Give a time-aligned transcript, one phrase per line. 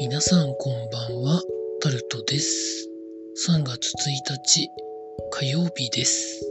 [0.00, 1.42] 皆さんこんばんは、
[1.82, 2.88] タルトです。
[3.46, 4.70] 3月1日
[5.30, 6.42] 火曜日です。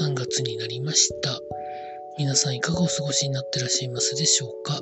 [0.00, 1.40] 3月になりました。
[2.18, 4.78] 皆さんいかがお過ごしになってらっしゃいますでしょうか？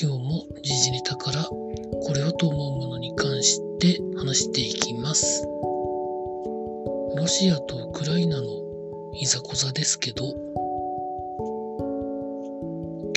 [0.00, 5.44] 今日も時事ネタからこれをと思うものに関して話していきます。
[7.18, 8.46] ロシアとウクライナの
[9.20, 10.24] いざこざですけど、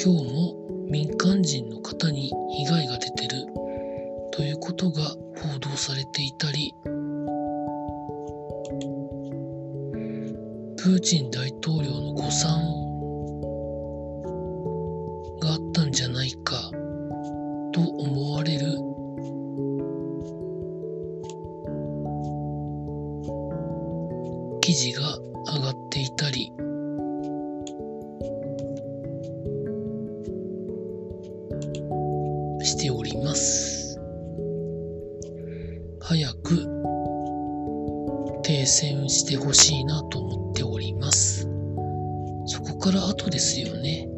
[0.04, 0.56] 今日も
[0.90, 3.11] 民間人の方に被害が出
[4.82, 6.74] ことが報道されていたり、
[10.76, 12.60] プーチン大統領の誤算
[15.40, 16.72] があったんじゃないか
[17.72, 18.80] と思われる
[24.62, 25.16] 記事が
[25.54, 26.52] 上がっていたり、
[32.64, 33.81] しております。
[36.12, 36.68] 早く
[38.44, 41.48] 停戦してほしいなと思っております。
[42.48, 44.10] そこから後ですよね。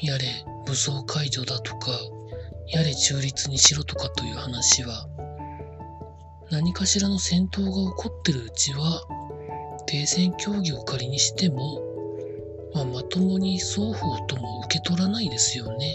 [0.00, 0.24] やれ
[0.64, 1.90] 武装解除だとか、
[2.68, 5.06] やれ中立にしろとかという話は、
[6.50, 9.02] 何かしらの戦闘が起こってるうちは、
[9.84, 11.82] 停戦協議を仮にしても、
[12.72, 15.94] まあ、まともに双方とも受け取らないですよね。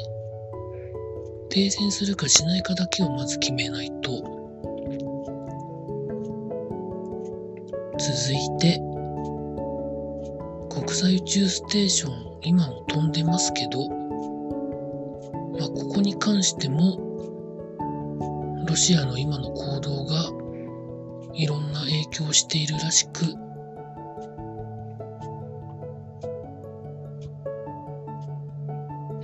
[1.50, 4.12] 停戦するかしないかだけをまず決めないと。
[7.98, 8.80] 続いて、
[10.70, 16.98] 国際宇宙ステーション、今も飛んでますけど、まあ、ここに関しても、
[18.68, 20.32] ロシアの今の行動が
[21.34, 23.26] いろんな影響をしているらしく、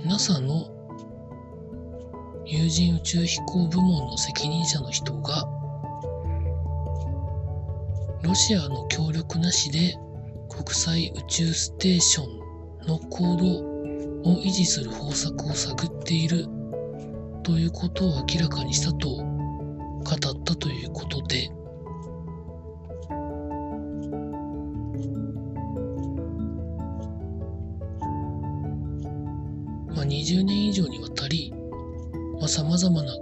[0.04, 0.75] NASA の
[2.48, 5.48] 有人宇宙飛行部門の責任者の人が、
[8.22, 9.96] ロシアの協力なしで
[10.48, 16.46] 国際宇宙ステーションの行動を維持する方策を探っている
[17.42, 19.22] ということを明らかにしたと語
[20.04, 21.50] ったということで、
[29.96, 31.52] まあ、20年以上にわたり、
[32.38, 33.12] まあ、様々な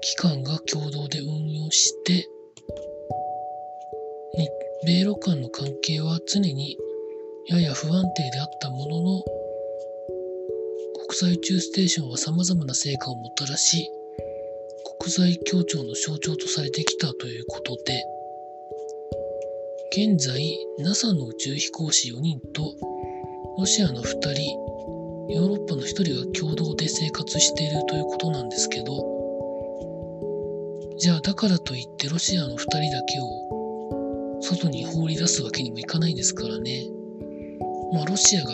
[0.00, 2.28] 機関が共同で運用して、
[4.34, 4.48] 日
[4.86, 6.76] 米ロ間の関係は常に
[7.48, 9.22] やや不安定であったものの、
[11.06, 13.90] 国際宇宙ステーションは様々な成果をもたらし、
[14.98, 18.04] 国際協調の象徴とされてきたということで、
[19.92, 22.74] 現在 NASA の宇宙飛行士4人と
[23.58, 24.75] ロシアの2人、
[25.28, 29.04] ヨーロッパの1人が共同で生活しているということなんですけど、
[30.98, 36.86] じゃあだからといってロシアの2人だけを外に放り出すわけにもいかないですからね。
[37.92, 38.52] まあロシアが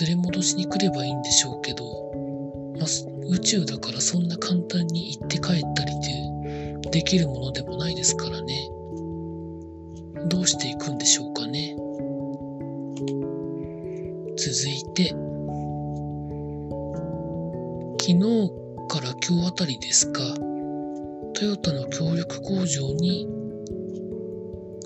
[0.00, 1.84] 連れ戻しに来ればいいんでしょうけど、
[2.78, 2.88] まあ、
[3.30, 5.92] 宇宙だからそんな簡単に行って帰ったり
[6.82, 8.70] でできるものでもないですからね。
[10.28, 11.76] どうしていくんでしょうかね。
[14.42, 15.10] 続いて、
[18.00, 18.50] 昨日
[18.88, 20.22] から今日あたりですか、
[21.34, 23.28] トヨタの協力工場に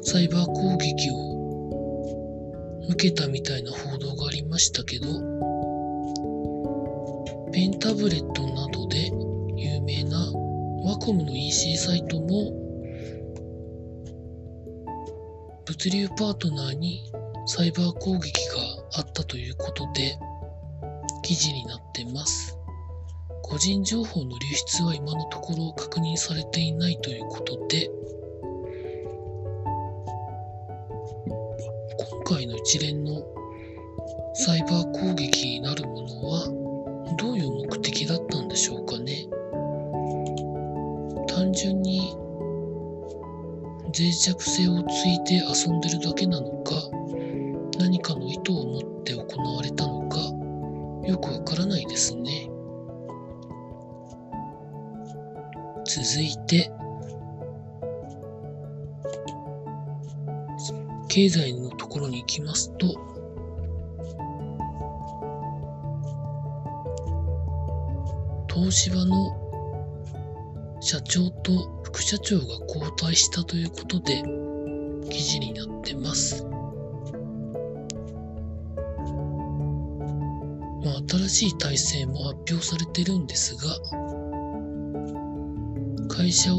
[0.03, 1.15] サイバー攻撃を
[2.91, 5.07] 受けたみたいな報道がありましたけど、
[7.53, 9.13] ペンタブレットなどで
[9.55, 10.19] 有名な
[10.83, 12.51] ワコムの EC サイトも
[15.65, 17.05] 物流パートナーに
[17.47, 20.19] サイバー攻撃があったということで
[21.23, 22.59] 記事になってます。
[23.47, 27.91] 個人情報の流出は今のところ確認されていないということで
[31.99, 33.23] 今回の一連の
[34.35, 39.29] サイバー攻撃になるものはどういう目的だったんでしょうかね
[41.29, 42.17] 単純に
[43.97, 46.75] 脆弱性をついて遊んでるだけなのか
[61.15, 62.89] 経済のところに行きますと
[68.53, 69.33] 東芝の
[70.81, 71.53] 社長と
[71.85, 74.25] 副社長が交代したということで
[75.09, 76.45] 記事になってます。
[76.45, 76.51] ま
[80.91, 83.79] あ、新しい体制も発表されてるんですが、
[86.09, 86.59] 会社を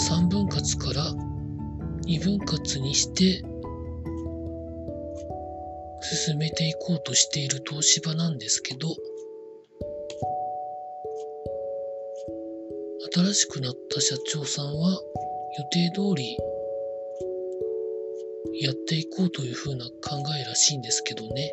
[0.00, 1.23] 3分割から
[2.06, 3.42] 2分割にして
[6.26, 8.88] 進めていこうとしている東芝なんですけど、
[13.12, 15.00] 新しくなった社長さんは
[15.58, 16.36] 予定通り
[18.60, 19.90] やっていこうというふうな考
[20.40, 21.52] えらしいんですけどね。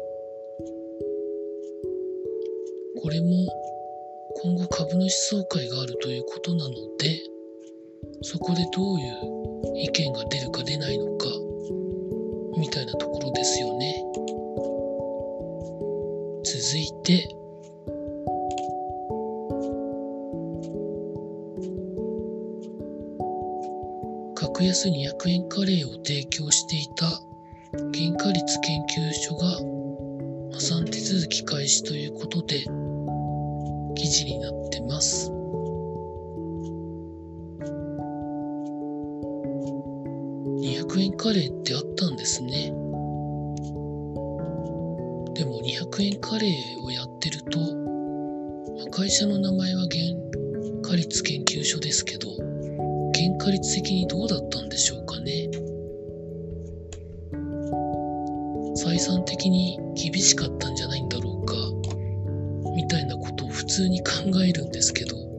[3.01, 3.27] これも
[4.43, 7.19] 今後株主総会があるということなので、
[8.21, 9.40] そこでどういう
[9.75, 11.27] 意見が出るか出ないのか、
[12.57, 14.05] みたいなところですよね。
[16.43, 17.35] 続いて、
[24.35, 27.05] 格安200円カレーを提供していた
[27.73, 29.47] 原価率研究所が
[30.53, 32.65] 破産手続き開始ということで
[33.95, 35.40] 記事になってます。
[41.21, 42.73] カレーってあったんですね。
[45.35, 47.59] でも200円カレーをやってると、
[48.89, 50.01] 会社の名前は原
[50.81, 52.27] 価率研究所ですけど、
[53.13, 55.47] 原価率的にどうだったんでしょうかね。
[58.75, 61.53] 採算的に厳しかったんじゃないんだろうか、
[62.75, 64.11] みたいなことを普通に考
[64.43, 65.30] えるんですけど、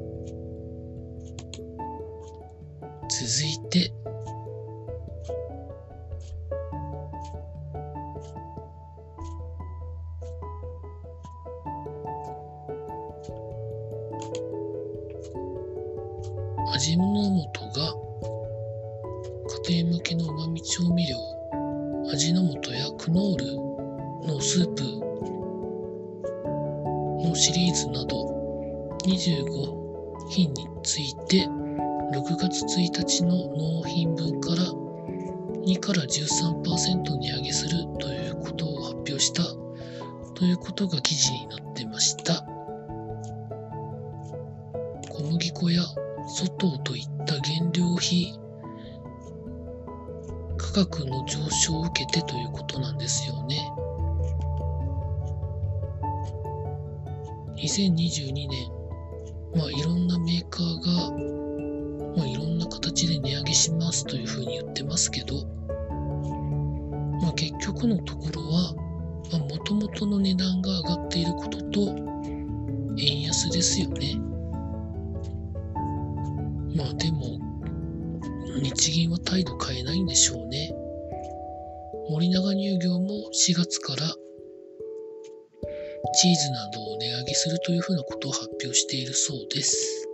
[16.83, 17.05] 味の
[17.55, 17.95] 素が
[19.69, 21.17] 家庭向けの旨味調味料
[22.13, 23.55] 味の素やクノール
[24.27, 24.83] のスープ
[27.23, 28.27] のシリーズなど
[29.07, 34.65] 25品について6月1日の納品分から
[35.65, 39.45] 2から13%値上げするということを発表した
[40.35, 42.45] ということが記事になってました。
[45.09, 45.85] 小麦粉や
[46.35, 48.35] 粗糖といった原料費
[50.57, 53.71] 価格の上昇を受けてということなんですよね。
[57.57, 58.49] 2022年、
[59.55, 65.35] まあいろんなメーカーが、まあいろんな形で値上げしますというふうに言ってますけど、
[67.21, 68.75] まあ結局のところは、
[69.31, 71.95] まあ元々の値段が上がっていることと、
[72.99, 74.32] 円安ですよね。
[76.75, 77.39] まあでも、
[78.63, 80.75] 日銀は態度変えないんでしょうね。
[82.11, 84.03] 森永乳業も4月から
[86.15, 90.09] チーズなどを値上げするというふうなことを発表しているそうです。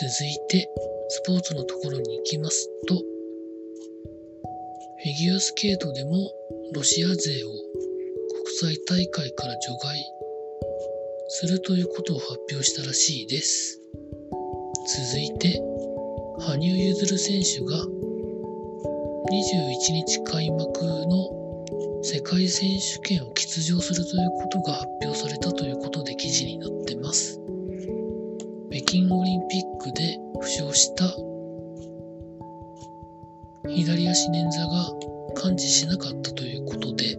[0.00, 0.68] 続いて、
[1.08, 6.32] スポーツのところに行きますと、フィギュアスケートでも
[6.74, 7.48] ロシア勢を
[8.44, 9.96] 国際大会から除外
[11.28, 13.80] するということを発表したらしいです。
[14.86, 15.62] 続いて、
[16.40, 17.84] 羽生結弦選手が
[19.30, 27.40] 21日開幕の世界選手権を欠場するということが発表されたということで記事になってます。
[28.70, 31.04] 北京オリンピックで負傷した
[33.68, 37.16] 左足捻挫が完治しなかったということで、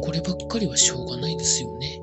[0.00, 2.00] こればっかりはしょうがないですよね。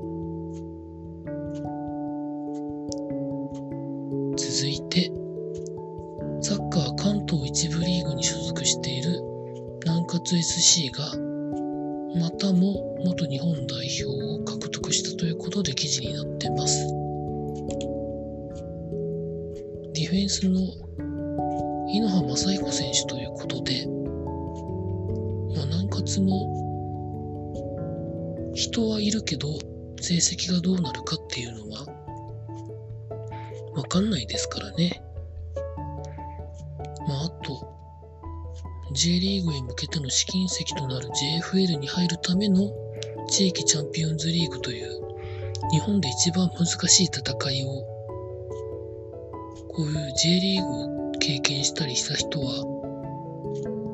[10.33, 11.13] 南葛 SC が、
[12.19, 16.87] またも元日本代表を獲得したということで記事になってます。
[19.93, 20.59] ディフェンスの
[21.87, 23.85] 井ノ原正彦選手ということで、
[25.55, 26.49] まあ、南葛も
[28.55, 29.49] 人はいるけど
[30.01, 31.85] 成績がどうなるかっていうのは
[33.75, 35.03] わかんないですからね。
[38.93, 42.71] J リーグへ向けての試金石となる JFL に入るための
[43.27, 45.01] 地域チャンピオンズリーグという
[45.71, 47.21] 日本で一番難しい戦
[47.51, 47.67] いを
[49.69, 52.63] こういう J リーグを経験したりした人は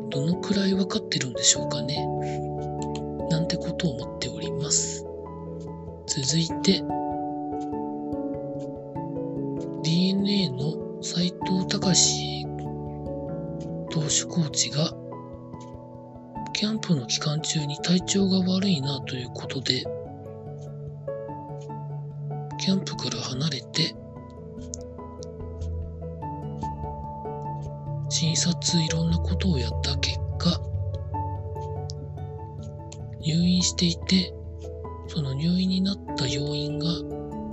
[0.10, 2.06] どのくらい分かってるんでしょうかね。
[3.29, 5.06] なんてことを思っております。
[6.08, 6.82] 続いて
[17.89, 19.84] 体調が悪いなということで、
[22.60, 23.96] キャンプから離れて、
[28.10, 30.62] 診察いろんなことをやった結果、
[33.22, 34.36] 入院していて、
[35.08, 36.86] その入院になった要因が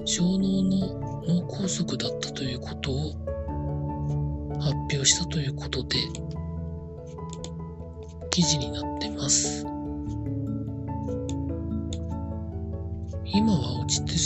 [0.04, 3.12] 小脳の脳梗塞だったということを
[4.60, 5.96] 発表したということで、
[8.28, 9.75] 記事になってます。
[13.36, 14.16] 今は落ち着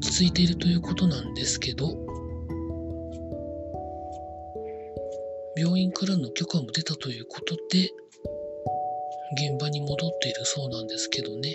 [0.00, 1.94] ち着いているということなんですけど、
[5.58, 7.90] 病院からの許可も出たということで、
[9.36, 11.54] 現場に戻っているそうなんですけどね。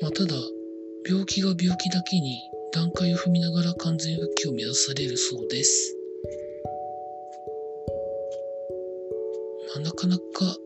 [0.00, 0.34] まあ、ただ、
[1.06, 2.40] 病気が病気だけに
[2.72, 5.94] 段階を踏みながら完全復帰を目指されるそうです。
[9.74, 10.56] まあ、なかなか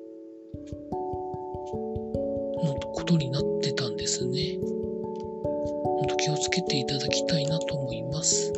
[3.14, 4.58] ことになってたんですね。
[4.60, 8.52] 本当気をつけていただきたいなと思います。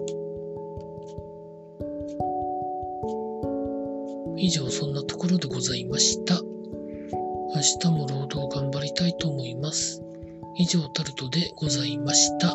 [4.38, 6.40] 以上そんなところでございました。
[7.54, 10.02] 明日も労働頑張りたいと思います。
[10.56, 12.54] 以上タルトでございました。